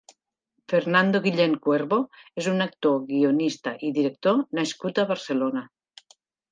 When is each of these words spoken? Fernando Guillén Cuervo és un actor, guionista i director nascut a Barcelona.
Fernando 0.71 1.21
Guillén 1.25 1.53
Cuervo 1.65 1.99
és 2.43 2.49
un 2.53 2.65
actor, 2.67 2.99
guionista 3.13 3.77
i 3.91 3.95
director 4.01 4.45
nascut 4.61 5.05
a 5.05 5.11
Barcelona. 5.15 5.69